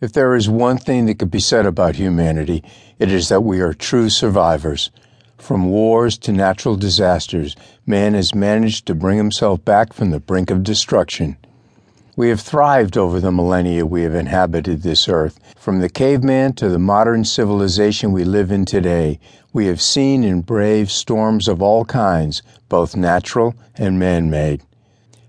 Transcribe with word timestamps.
If 0.00 0.12
there 0.12 0.36
is 0.36 0.48
one 0.48 0.78
thing 0.78 1.06
that 1.06 1.18
could 1.18 1.32
be 1.32 1.40
said 1.40 1.66
about 1.66 1.96
humanity, 1.96 2.62
it 3.00 3.10
is 3.10 3.28
that 3.30 3.42
we 3.42 3.58
are 3.58 3.74
true 3.74 4.08
survivors. 4.08 4.92
From 5.38 5.70
wars 5.70 6.16
to 6.18 6.30
natural 6.30 6.76
disasters, 6.76 7.56
man 7.84 8.14
has 8.14 8.32
managed 8.32 8.86
to 8.86 8.94
bring 8.94 9.18
himself 9.18 9.64
back 9.64 9.92
from 9.92 10.10
the 10.10 10.20
brink 10.20 10.52
of 10.52 10.62
destruction. 10.62 11.36
We 12.14 12.28
have 12.28 12.40
thrived 12.40 12.96
over 12.96 13.18
the 13.18 13.32
millennia 13.32 13.86
we 13.86 14.02
have 14.02 14.14
inhabited 14.14 14.82
this 14.82 15.08
earth. 15.08 15.40
From 15.56 15.80
the 15.80 15.88
caveman 15.88 16.52
to 16.54 16.68
the 16.68 16.78
modern 16.78 17.24
civilization 17.24 18.12
we 18.12 18.22
live 18.22 18.52
in 18.52 18.66
today, 18.66 19.18
we 19.52 19.66
have 19.66 19.80
seen 19.80 20.22
and 20.22 20.46
braved 20.46 20.92
storms 20.92 21.48
of 21.48 21.60
all 21.60 21.84
kinds, 21.84 22.42
both 22.68 22.94
natural 22.94 23.56
and 23.74 23.98
man 23.98 24.30
made. 24.30 24.62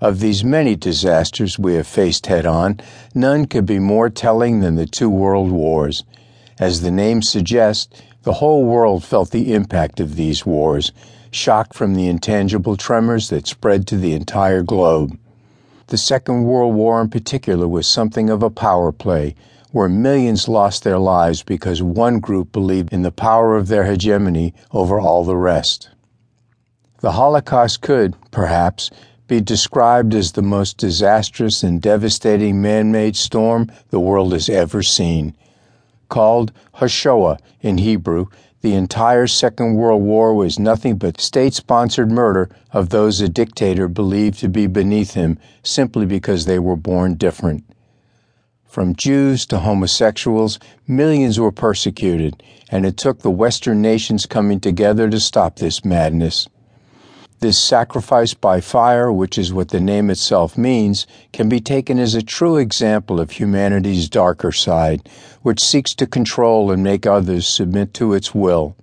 Of 0.00 0.20
these 0.20 0.42
many 0.42 0.74
disasters 0.74 1.58
we 1.58 1.74
have 1.74 1.86
faced 1.86 2.26
head 2.26 2.46
on, 2.46 2.80
none 3.14 3.46
could 3.46 3.64
be 3.64 3.78
more 3.78 4.10
telling 4.10 4.60
than 4.60 4.74
the 4.74 4.86
two 4.86 5.08
world 5.08 5.50
wars. 5.50 6.04
As 6.58 6.80
the 6.80 6.90
name 6.90 7.22
suggests, 7.22 8.02
the 8.22 8.34
whole 8.34 8.64
world 8.64 9.04
felt 9.04 9.30
the 9.30 9.52
impact 9.52 10.00
of 10.00 10.16
these 10.16 10.44
wars, 10.44 10.92
shocked 11.30 11.74
from 11.74 11.94
the 11.94 12.08
intangible 12.08 12.76
tremors 12.76 13.28
that 13.28 13.46
spread 13.46 13.86
to 13.86 13.96
the 13.96 14.14
entire 14.14 14.62
globe. 14.62 15.18
The 15.88 15.98
Second 15.98 16.44
World 16.44 16.74
War 16.74 17.00
in 17.00 17.10
particular 17.10 17.68
was 17.68 17.86
something 17.86 18.30
of 18.30 18.42
a 18.42 18.50
power 18.50 18.90
play, 18.90 19.34
where 19.70 19.88
millions 19.88 20.48
lost 20.48 20.84
their 20.84 20.98
lives 20.98 21.42
because 21.42 21.82
one 21.82 22.20
group 22.20 22.52
believed 22.52 22.92
in 22.92 23.02
the 23.02 23.10
power 23.12 23.56
of 23.56 23.68
their 23.68 23.84
hegemony 23.84 24.54
over 24.72 25.00
all 25.00 25.24
the 25.24 25.36
rest. 25.36 25.90
The 27.00 27.12
Holocaust 27.12 27.80
could, 27.80 28.14
perhaps, 28.30 28.90
be 29.26 29.40
described 29.40 30.14
as 30.14 30.32
the 30.32 30.42
most 30.42 30.76
disastrous 30.76 31.62
and 31.62 31.80
devastating 31.80 32.60
man 32.60 32.92
made 32.92 33.16
storm 33.16 33.70
the 33.90 34.00
world 34.00 34.32
has 34.32 34.48
ever 34.48 34.82
seen. 34.82 35.34
Called 36.08 36.52
Hashoah 36.74 37.38
in 37.60 37.78
Hebrew, 37.78 38.26
the 38.60 38.74
entire 38.74 39.26
Second 39.26 39.74
World 39.74 40.02
War 40.02 40.34
was 40.34 40.58
nothing 40.58 40.96
but 40.96 41.20
state 41.20 41.54
sponsored 41.54 42.10
murder 42.10 42.48
of 42.72 42.88
those 42.88 43.20
a 43.20 43.28
dictator 43.28 43.88
believed 43.88 44.38
to 44.40 44.48
be 44.48 44.66
beneath 44.66 45.14
him 45.14 45.38
simply 45.62 46.06
because 46.06 46.46
they 46.46 46.58
were 46.58 46.76
born 46.76 47.14
different. 47.14 47.64
From 48.64 48.96
Jews 48.96 49.46
to 49.46 49.58
homosexuals, 49.58 50.58
millions 50.88 51.38
were 51.38 51.52
persecuted, 51.52 52.42
and 52.70 52.84
it 52.84 52.96
took 52.96 53.20
the 53.20 53.30
Western 53.30 53.80
nations 53.80 54.26
coming 54.26 54.60
together 54.60 55.08
to 55.10 55.20
stop 55.20 55.56
this 55.56 55.84
madness. 55.84 56.48
This 57.40 57.58
sacrifice 57.58 58.32
by 58.32 58.60
fire, 58.60 59.12
which 59.12 59.36
is 59.36 59.52
what 59.52 59.68
the 59.68 59.80
name 59.80 60.08
itself 60.08 60.56
means, 60.56 61.06
can 61.32 61.48
be 61.48 61.60
taken 61.60 61.98
as 61.98 62.14
a 62.14 62.22
true 62.22 62.56
example 62.56 63.20
of 63.20 63.32
humanity's 63.32 64.08
darker 64.08 64.52
side, 64.52 65.08
which 65.42 65.62
seeks 65.62 65.94
to 65.96 66.06
control 66.06 66.70
and 66.70 66.82
make 66.82 67.06
others 67.06 67.46
submit 67.46 67.92
to 67.94 68.14
its 68.14 68.34
will. 68.34 68.76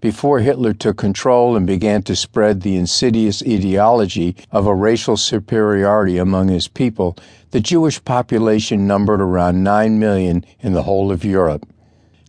Before 0.00 0.38
Hitler 0.38 0.74
took 0.74 0.96
control 0.96 1.56
and 1.56 1.66
began 1.66 2.02
to 2.04 2.14
spread 2.14 2.60
the 2.60 2.76
insidious 2.76 3.42
ideology 3.42 4.36
of 4.52 4.66
a 4.66 4.74
racial 4.74 5.16
superiority 5.16 6.18
among 6.18 6.48
his 6.48 6.68
people, 6.68 7.16
the 7.50 7.60
Jewish 7.60 8.02
population 8.04 8.86
numbered 8.86 9.20
around 9.20 9.64
9 9.64 9.98
million 9.98 10.44
in 10.60 10.72
the 10.72 10.84
whole 10.84 11.10
of 11.10 11.24
Europe. 11.24 11.66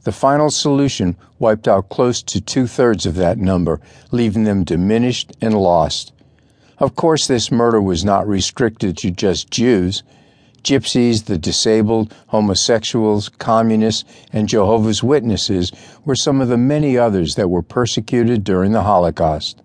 The 0.09 0.13
final 0.13 0.49
solution 0.49 1.15
wiped 1.37 1.67
out 1.67 1.89
close 1.89 2.23
to 2.23 2.41
two 2.41 2.65
thirds 2.65 3.05
of 3.05 3.13
that 3.17 3.37
number, 3.37 3.79
leaving 4.11 4.43
them 4.43 4.63
diminished 4.63 5.37
and 5.39 5.53
lost. 5.53 6.13
Of 6.79 6.95
course, 6.95 7.27
this 7.27 7.51
murder 7.51 7.79
was 7.79 8.03
not 8.03 8.27
restricted 8.27 8.97
to 8.97 9.11
just 9.11 9.51
Jews. 9.51 10.01
Gypsies, 10.63 11.25
the 11.25 11.37
disabled, 11.37 12.11
homosexuals, 12.29 13.29
communists, 13.29 14.03
and 14.33 14.49
Jehovah's 14.49 15.03
Witnesses 15.03 15.71
were 16.05 16.15
some 16.15 16.41
of 16.41 16.47
the 16.47 16.57
many 16.57 16.97
others 16.97 17.35
that 17.35 17.49
were 17.49 17.61
persecuted 17.61 18.43
during 18.43 18.71
the 18.71 18.81
Holocaust. 18.81 19.57